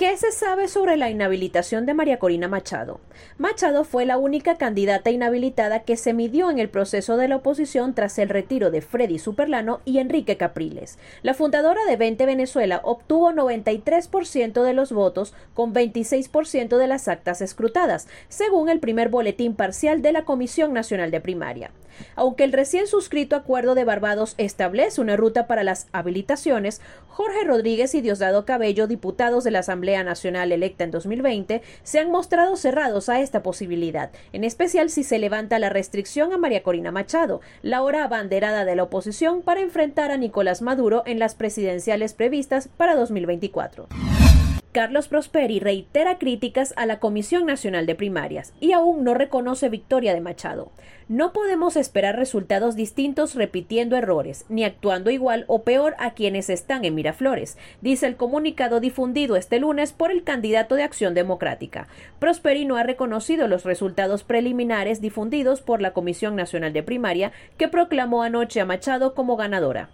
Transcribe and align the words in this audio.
¿Qué 0.00 0.16
se 0.16 0.32
sabe 0.32 0.66
sobre 0.66 0.96
la 0.96 1.10
inhabilitación 1.10 1.84
de 1.84 1.92
María 1.92 2.18
Corina 2.18 2.48
Machado? 2.48 3.00
Machado 3.36 3.84
fue 3.84 4.06
la 4.06 4.16
única 4.16 4.56
candidata 4.56 5.10
inhabilitada 5.10 5.80
que 5.80 5.98
se 5.98 6.14
midió 6.14 6.50
en 6.50 6.58
el 6.58 6.70
proceso 6.70 7.18
de 7.18 7.28
la 7.28 7.36
oposición 7.36 7.94
tras 7.94 8.18
el 8.18 8.30
retiro 8.30 8.70
de 8.70 8.80
Freddy 8.80 9.18
Superlano 9.18 9.82
y 9.84 9.98
Enrique 9.98 10.38
Capriles. 10.38 10.98
La 11.20 11.34
fundadora 11.34 11.84
de 11.84 11.98
20 11.98 12.24
Venezuela 12.24 12.80
obtuvo 12.82 13.30
93% 13.30 14.62
de 14.62 14.72
los 14.72 14.90
votos 14.90 15.34
con 15.52 15.74
26% 15.74 16.78
de 16.78 16.86
las 16.86 17.06
actas 17.06 17.42
escrutadas, 17.42 18.08
según 18.30 18.70
el 18.70 18.80
primer 18.80 19.10
boletín 19.10 19.54
parcial 19.54 20.00
de 20.00 20.12
la 20.12 20.24
Comisión 20.24 20.72
Nacional 20.72 21.10
de 21.10 21.20
Primaria. 21.20 21.72
Aunque 22.14 22.44
el 22.44 22.52
recién 22.52 22.86
suscrito 22.86 23.36
acuerdo 23.36 23.74
de 23.74 23.84
Barbados 23.84 24.34
establece 24.38 25.00
una 25.00 25.16
ruta 25.16 25.46
para 25.46 25.64
las 25.64 25.88
habilitaciones, 25.92 26.80
Jorge 27.08 27.44
Rodríguez 27.44 27.94
y 27.94 28.00
Diosdado 28.00 28.44
Cabello, 28.44 28.86
diputados 28.86 29.44
de 29.44 29.50
la 29.50 29.60
Asamblea 29.60 30.04
Nacional 30.04 30.52
electa 30.52 30.84
en 30.84 30.90
2020, 30.90 31.62
se 31.82 31.98
han 31.98 32.10
mostrado 32.10 32.56
cerrados 32.56 33.08
a 33.08 33.20
esta 33.20 33.42
posibilidad, 33.42 34.10
en 34.32 34.44
especial 34.44 34.90
si 34.90 35.04
se 35.04 35.18
levanta 35.18 35.58
la 35.58 35.68
restricción 35.68 36.32
a 36.32 36.38
María 36.38 36.62
Corina 36.62 36.92
Machado, 36.92 37.40
la 37.62 37.82
hora 37.82 38.04
abanderada 38.04 38.64
de 38.64 38.76
la 38.76 38.84
oposición 38.84 39.42
para 39.42 39.60
enfrentar 39.60 40.10
a 40.10 40.16
Nicolás 40.16 40.62
Maduro 40.62 41.02
en 41.06 41.18
las 41.18 41.34
presidenciales 41.34 42.14
previstas 42.14 42.68
para 42.68 42.94
2024. 42.94 43.88
Carlos 44.72 45.08
Prosperi 45.08 45.58
reitera 45.58 46.18
críticas 46.18 46.74
a 46.76 46.86
la 46.86 47.00
Comisión 47.00 47.44
Nacional 47.44 47.86
de 47.86 47.96
Primarias 47.96 48.52
y 48.60 48.70
aún 48.70 49.02
no 49.02 49.14
reconoce 49.14 49.68
victoria 49.68 50.14
de 50.14 50.20
Machado. 50.20 50.70
No 51.08 51.32
podemos 51.32 51.74
esperar 51.74 52.14
resultados 52.14 52.76
distintos 52.76 53.34
repitiendo 53.34 53.96
errores, 53.96 54.44
ni 54.48 54.62
actuando 54.62 55.10
igual 55.10 55.44
o 55.48 55.64
peor 55.64 55.96
a 55.98 56.12
quienes 56.12 56.48
están 56.48 56.84
en 56.84 56.94
Miraflores, 56.94 57.58
dice 57.80 58.06
el 58.06 58.14
comunicado 58.14 58.78
difundido 58.78 59.34
este 59.34 59.58
lunes 59.58 59.92
por 59.92 60.12
el 60.12 60.22
candidato 60.22 60.76
de 60.76 60.84
Acción 60.84 61.14
Democrática. 61.14 61.88
Prosperi 62.20 62.64
no 62.64 62.76
ha 62.76 62.84
reconocido 62.84 63.48
los 63.48 63.64
resultados 63.64 64.22
preliminares 64.22 65.00
difundidos 65.00 65.62
por 65.62 65.82
la 65.82 65.92
Comisión 65.92 66.36
Nacional 66.36 66.72
de 66.72 66.84
Primaria, 66.84 67.32
que 67.58 67.66
proclamó 67.66 68.22
anoche 68.22 68.60
a 68.60 68.66
Machado 68.66 69.16
como 69.16 69.36
ganadora. 69.36 69.88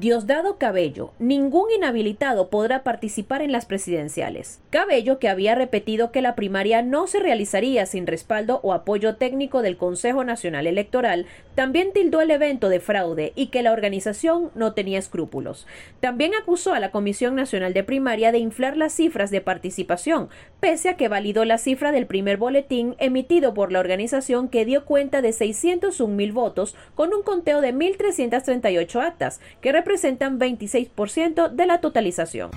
Diosdado 0.00 0.56
Cabello, 0.56 1.12
ningún 1.18 1.70
inhabilitado 1.70 2.48
podrá 2.48 2.82
participar 2.82 3.42
en 3.42 3.52
las 3.52 3.66
presidenciales. 3.66 4.62
Cabello, 4.70 5.18
que 5.18 5.28
había 5.28 5.54
repetido 5.54 6.10
que 6.10 6.22
la 6.22 6.34
primaria 6.34 6.80
no 6.80 7.06
se 7.06 7.20
realizaría 7.20 7.84
sin 7.84 8.06
respaldo 8.06 8.60
o 8.62 8.72
apoyo 8.72 9.16
técnico 9.16 9.60
del 9.60 9.76
Consejo 9.76 10.24
Nacional 10.24 10.66
Electoral, 10.66 11.26
también 11.54 11.92
tildó 11.92 12.22
el 12.22 12.30
evento 12.30 12.70
de 12.70 12.80
fraude 12.80 13.34
y 13.36 13.48
que 13.48 13.62
la 13.62 13.72
organización 13.72 14.50
no 14.54 14.72
tenía 14.72 14.98
escrúpulos. 14.98 15.66
También 16.00 16.32
acusó 16.34 16.72
a 16.72 16.80
la 16.80 16.92
Comisión 16.92 17.34
Nacional 17.34 17.74
de 17.74 17.84
Primaria 17.84 18.32
de 18.32 18.38
inflar 18.38 18.78
las 18.78 18.94
cifras 18.94 19.30
de 19.30 19.42
participación, 19.42 20.30
pese 20.60 20.88
a 20.88 20.96
que 20.96 21.08
validó 21.08 21.44
la 21.44 21.58
cifra 21.58 21.92
del 21.92 22.06
primer 22.06 22.38
boletín 22.38 22.96
emitido 23.00 23.52
por 23.52 23.70
la 23.70 23.80
organización 23.80 24.48
que 24.48 24.64
dio 24.64 24.86
cuenta 24.86 25.20
de 25.20 25.34
601 25.34 26.14
mil 26.14 26.32
votos 26.32 26.74
con 26.94 27.12
un 27.12 27.22
conteo 27.22 27.60
de 27.60 27.74
1.338 27.74 29.02
actas, 29.02 29.42
que 29.60 29.72
representan 29.72 29.89
26% 29.96 31.50
de 31.50 31.66
la 31.66 31.80
totalización. 31.80 32.50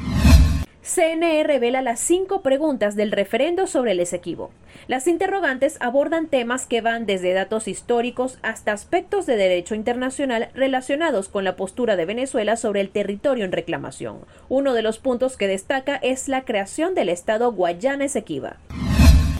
CNE 0.83 1.43
revela 1.43 1.81
las 1.81 2.01
cinco 2.01 2.41
preguntas 2.41 2.97
del 2.97 3.13
referendo 3.13 3.67
sobre 3.67 3.93
el 3.93 4.01
Esequibo. 4.01 4.51
Las 4.88 5.07
interrogantes 5.07 5.77
abordan 5.79 6.27
temas 6.27 6.66
que 6.67 6.81
van 6.81 7.05
desde 7.05 7.31
datos 7.31 7.69
históricos 7.69 8.38
hasta 8.41 8.73
aspectos 8.73 9.25
de 9.25 9.38
derecho 9.38 9.75
internacional 9.75 10.49
relacionados 10.53 11.29
con 11.29 11.45
la 11.45 11.55
postura 11.55 11.95
de 11.95 12.05
Venezuela 12.05 12.57
sobre 12.57 12.81
el 12.81 12.89
territorio 12.89 13.45
en 13.45 13.53
reclamación. 13.53 14.19
Uno 14.49 14.73
de 14.73 14.81
los 14.81 14.99
puntos 14.99 15.38
que 15.38 15.47
destaca 15.47 15.95
es 15.95 16.27
la 16.27 16.43
creación 16.43 16.95
del 16.95 17.07
Estado 17.07 17.53
Guayana 17.53 18.05
Esequiba. 18.05 18.57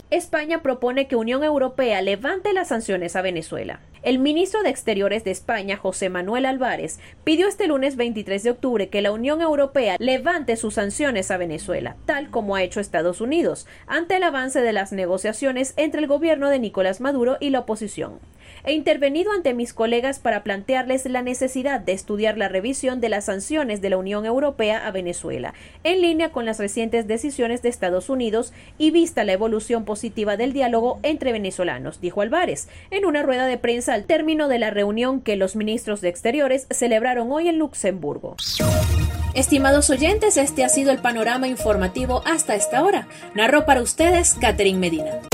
España 0.08 0.62
propone 0.62 1.08
que 1.08 1.16
Unión 1.16 1.44
Europea 1.44 2.00
levante 2.00 2.54
las 2.54 2.68
sanciones 2.68 3.16
a 3.16 3.22
Venezuela. 3.22 3.80
El 4.04 4.18
ministro 4.18 4.62
de 4.62 4.68
Exteriores 4.68 5.24
de 5.24 5.30
España, 5.30 5.78
José 5.78 6.10
Manuel 6.10 6.44
Álvarez, 6.44 7.00
pidió 7.24 7.48
este 7.48 7.66
lunes 7.66 7.96
23 7.96 8.42
de 8.42 8.50
octubre 8.50 8.90
que 8.90 9.00
la 9.00 9.12
Unión 9.12 9.40
Europea 9.40 9.96
levante 9.98 10.56
sus 10.56 10.74
sanciones 10.74 11.30
a 11.30 11.38
Venezuela, 11.38 11.96
tal 12.04 12.28
como 12.28 12.54
ha 12.54 12.62
hecho 12.62 12.80
Estados 12.80 13.22
Unidos, 13.22 13.66
ante 13.86 14.16
el 14.16 14.22
avance 14.24 14.60
de 14.60 14.74
las 14.74 14.92
negociaciones 14.92 15.72
entre 15.78 16.02
el 16.02 16.06
gobierno 16.06 16.50
de 16.50 16.58
Nicolás 16.58 17.00
Maduro 17.00 17.38
y 17.40 17.48
la 17.48 17.60
oposición. 17.60 18.18
He 18.64 18.72
intervenido 18.72 19.32
ante 19.32 19.54
mis 19.54 19.72
colegas 19.72 20.18
para 20.18 20.42
plantearles 20.42 21.06
la 21.06 21.22
necesidad 21.22 21.80
de 21.80 21.92
estudiar 21.92 22.38
la 22.38 22.48
revisión 22.48 23.00
de 23.00 23.08
las 23.08 23.26
sanciones 23.26 23.80
de 23.80 23.90
la 23.90 23.96
Unión 23.96 24.24
Europea 24.26 24.86
a 24.86 24.90
Venezuela, 24.90 25.54
en 25.82 26.00
línea 26.00 26.30
con 26.30 26.46
las 26.46 26.58
recientes 26.58 27.06
decisiones 27.06 27.62
de 27.62 27.68
Estados 27.68 28.08
Unidos 28.08 28.52
y 28.78 28.90
vista 28.90 29.24
la 29.24 29.32
evolución 29.32 29.84
positiva 29.84 30.36
del 30.36 30.52
diálogo 30.52 31.00
entre 31.02 31.32
venezolanos, 31.32 32.00
dijo 32.00 32.20
Álvarez, 32.20 32.68
en 32.90 33.04
una 33.04 33.22
rueda 33.22 33.46
de 33.46 33.58
prensa 33.58 33.94
al 33.94 34.04
término 34.04 34.48
de 34.48 34.58
la 34.58 34.70
reunión 34.70 35.20
que 35.20 35.36
los 35.36 35.56
ministros 35.56 36.00
de 36.00 36.08
Exteriores 36.08 36.66
celebraron 36.70 37.32
hoy 37.32 37.48
en 37.48 37.58
Luxemburgo. 37.58 38.36
Estimados 39.34 39.90
oyentes, 39.90 40.36
este 40.36 40.64
ha 40.64 40.68
sido 40.68 40.92
el 40.92 40.98
panorama 40.98 41.48
informativo 41.48 42.22
hasta 42.24 42.54
esta 42.54 42.84
hora. 42.84 43.08
Narró 43.34 43.66
para 43.66 43.82
ustedes 43.82 44.34
Catherine 44.34 44.78
Medina. 44.78 45.33